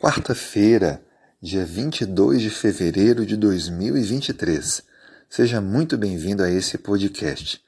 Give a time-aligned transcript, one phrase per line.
[0.00, 1.02] Quarta-feira,
[1.42, 4.80] dia 22 de fevereiro de 2023.
[5.28, 7.60] Seja muito bem-vindo a esse podcast.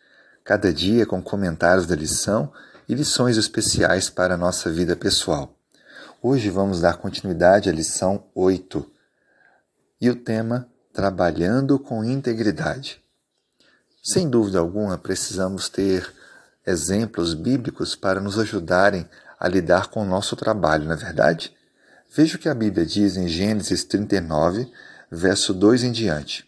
[0.45, 2.53] Cada dia com comentários da lição
[2.89, 5.59] e lições especiais para a nossa vida pessoal.
[6.23, 8.89] Hoje vamos dar continuidade à lição 8
[10.01, 13.03] e o tema Trabalhando com Integridade.
[14.05, 16.09] Sem dúvida alguma, precisamos ter
[16.65, 19.05] exemplos bíblicos para nos ajudarem
[19.37, 21.59] a lidar com o nosso trabalho, não é verdade?
[22.13, 24.69] Veja o que a Bíblia diz em Gênesis 39,
[25.09, 26.45] verso 2 em diante.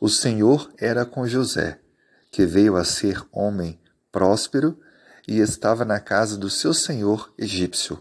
[0.00, 1.80] O Senhor era com José,
[2.30, 3.80] que veio a ser homem
[4.12, 4.78] próspero
[5.26, 8.00] e estava na casa do seu senhor egípcio.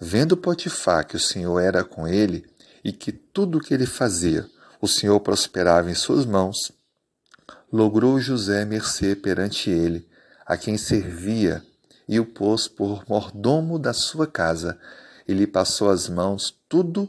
[0.00, 2.46] Vendo Potifar que o Senhor era com ele
[2.84, 4.48] e que tudo o que ele fazia,
[4.80, 6.70] o Senhor prosperava em suas mãos,
[7.72, 10.08] logrou José mercê perante ele,
[10.46, 11.64] a quem servia,
[12.08, 14.78] e o pôs por mordomo da sua casa
[15.26, 17.08] e lhe passou às mãos tudo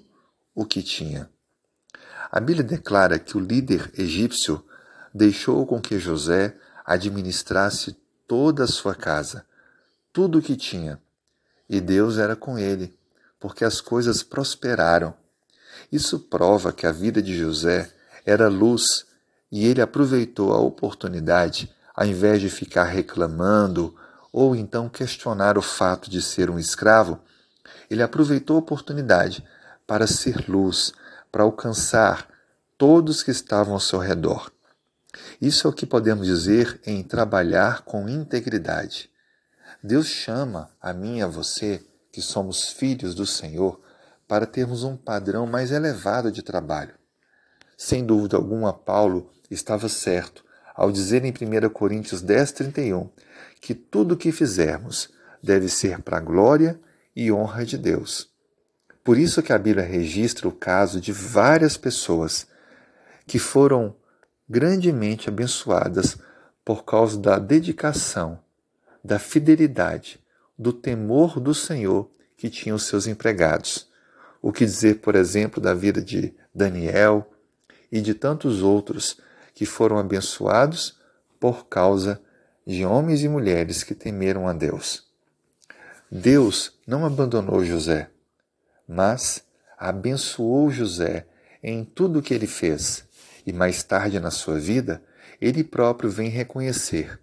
[0.53, 1.29] o que tinha.
[2.31, 4.63] A Bíblia declara que o líder egípcio
[5.13, 6.55] deixou com que José
[6.85, 7.95] administrasse
[8.27, 9.45] toda a sua casa,
[10.11, 10.99] tudo o que tinha,
[11.69, 12.97] e Deus era com ele,
[13.39, 15.13] porque as coisas prosperaram.
[15.91, 17.91] Isso prova que a vida de José
[18.25, 19.05] era luz
[19.51, 23.95] e ele aproveitou a oportunidade, ao invés de ficar reclamando
[24.31, 27.19] ou então questionar o fato de ser um escravo,
[27.93, 29.43] ele aproveitou a oportunidade
[29.85, 30.93] para ser luz,
[31.31, 32.27] para alcançar
[32.77, 34.51] todos que estavam ao seu redor.
[35.39, 39.09] Isso é o que podemos dizer em trabalhar com integridade.
[39.83, 43.79] Deus chama a mim e a você, que somos filhos do Senhor,
[44.27, 46.95] para termos um padrão mais elevado de trabalho.
[47.77, 53.09] Sem dúvida alguma, Paulo estava certo ao dizer em 1 Coríntios 10, 31
[53.61, 55.09] que tudo o que fizermos
[55.43, 56.79] deve ser para a glória
[57.15, 58.29] e honra de Deus.
[59.03, 62.47] Por isso que a Bíblia registra o caso de várias pessoas
[63.27, 63.95] que foram
[64.49, 66.17] grandemente abençoadas
[66.63, 68.39] por causa da dedicação,
[69.03, 70.19] da fidelidade,
[70.57, 73.89] do temor do Senhor que tinham seus empregados.
[74.41, 77.29] O que dizer, por exemplo, da vida de Daniel
[77.91, 79.17] e de tantos outros
[79.53, 80.97] que foram abençoados
[81.39, 82.21] por causa
[82.65, 85.12] de homens e mulheres que temeram a Deus.
[86.15, 88.07] Deus não abandonou José,
[88.87, 89.43] mas
[89.79, 91.25] abençoou José
[91.63, 93.03] em tudo o que ele fez,
[93.47, 95.01] e mais tarde na sua vida,
[95.41, 97.19] ele próprio vem reconhecer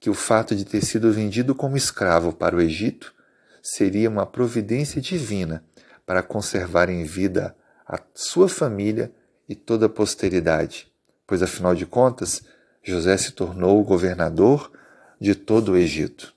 [0.00, 3.14] que o fato de ter sido vendido como escravo para o Egito
[3.62, 5.64] seria uma providência divina
[6.04, 7.54] para conservar em vida
[7.86, 9.12] a sua família
[9.48, 10.92] e toda a posteridade,
[11.24, 12.42] pois afinal de contas,
[12.82, 14.72] José se tornou o governador
[15.20, 16.34] de todo o Egito.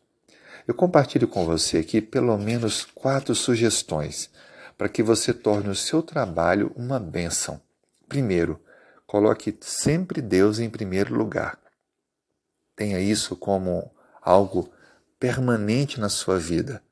[0.68, 4.30] Eu compartilho com você aqui pelo menos quatro sugestões
[4.78, 7.62] para que você torne o seu trabalho uma bênção.
[8.10, 8.60] Primeiro,
[9.06, 11.58] coloque sempre Deus em primeiro lugar.
[12.76, 13.90] Tenha isso como
[14.22, 14.70] algo
[15.18, 16.84] permanente na sua vida.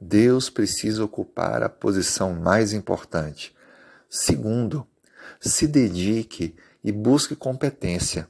[0.00, 3.54] Deus precisa ocupar a posição mais importante.
[4.08, 4.86] Segundo,
[5.40, 8.28] se dedique e busque competência.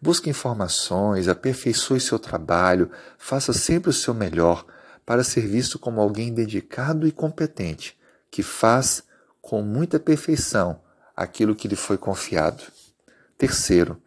[0.00, 4.64] Busque informações, aperfeiçoe seu trabalho, faça sempre o seu melhor
[5.04, 7.98] para ser visto como alguém dedicado e competente,
[8.30, 9.02] que faz
[9.40, 10.80] com muita perfeição
[11.16, 12.62] aquilo que lhe foi confiado.
[13.36, 14.00] Terceiro,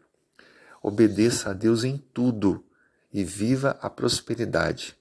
[0.81, 2.63] obedeça a Deus em tudo
[3.13, 4.95] e viva a prosperidade.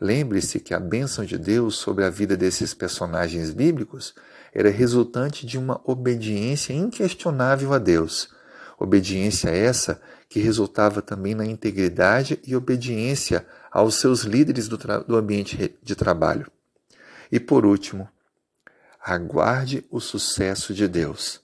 [0.00, 4.14] Lembre-se que a bênção de Deus sobre a vida desses personagens bíblicos
[4.52, 8.28] era resultante de uma obediência inquestionável a Deus
[8.82, 15.78] Obediência essa que resultava também na integridade e obediência aos seus líderes do, do ambiente
[15.80, 16.50] de trabalho.
[17.30, 18.08] E por último,
[19.00, 21.40] aguarde o sucesso de Deus.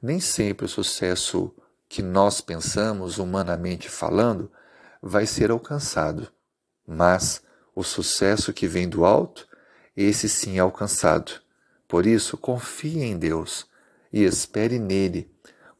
[0.00, 1.52] Nem sempre o sucesso
[1.88, 4.48] que nós pensamos, humanamente falando,
[5.02, 6.28] vai ser alcançado,
[6.86, 7.42] mas
[7.74, 9.48] o sucesso que vem do alto,
[9.96, 11.40] esse sim é alcançado.
[11.88, 13.66] Por isso, confie em Deus
[14.12, 15.28] e espere nele,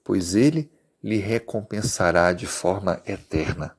[0.02, 0.68] pois ele
[1.02, 3.76] lhe recompensará de forma eterna.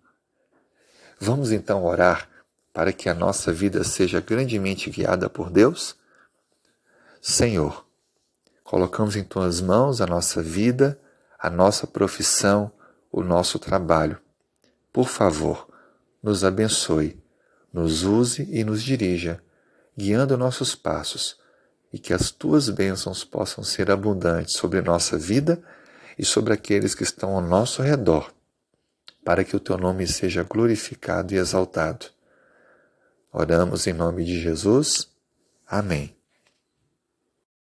[1.19, 2.29] Vamos então orar
[2.73, 5.97] para que a nossa vida seja grandemente guiada por Deus?
[7.21, 7.85] Senhor,
[8.63, 10.99] colocamos em tuas mãos a nossa vida,
[11.37, 12.71] a nossa profissão,
[13.11, 14.17] o nosso trabalho.
[14.93, 15.67] Por favor,
[16.23, 17.21] nos abençoe,
[17.73, 19.43] nos use e nos dirija,
[19.97, 21.37] guiando nossos passos,
[21.91, 25.61] e que as tuas bênçãos possam ser abundantes sobre nossa vida
[26.19, 28.33] e sobre aqueles que estão ao nosso redor,
[29.23, 32.07] para que o teu nome seja glorificado e exaltado.
[33.31, 35.07] Oramos em nome de Jesus.
[35.65, 36.18] Amém.